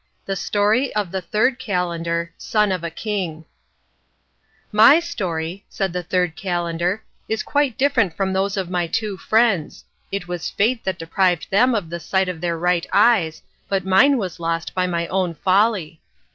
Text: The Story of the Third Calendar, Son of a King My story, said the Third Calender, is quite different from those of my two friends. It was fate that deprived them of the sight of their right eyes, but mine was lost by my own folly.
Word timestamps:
The 0.25 0.35
Story 0.35 0.91
of 0.95 1.11
the 1.11 1.21
Third 1.21 1.59
Calendar, 1.59 2.33
Son 2.35 2.71
of 2.71 2.83
a 2.83 2.89
King 2.89 3.45
My 4.71 4.99
story, 4.99 5.63
said 5.69 5.93
the 5.93 6.01
Third 6.01 6.35
Calender, 6.35 7.03
is 7.29 7.43
quite 7.43 7.77
different 7.77 8.15
from 8.15 8.33
those 8.33 8.57
of 8.57 8.67
my 8.67 8.87
two 8.87 9.15
friends. 9.15 9.85
It 10.11 10.27
was 10.27 10.49
fate 10.49 10.83
that 10.85 10.97
deprived 10.97 11.51
them 11.51 11.75
of 11.75 11.91
the 11.91 11.99
sight 11.99 12.29
of 12.29 12.41
their 12.41 12.57
right 12.57 12.87
eyes, 12.91 13.43
but 13.69 13.85
mine 13.85 14.17
was 14.17 14.39
lost 14.39 14.73
by 14.73 14.87
my 14.87 15.05
own 15.09 15.35
folly. 15.35 16.01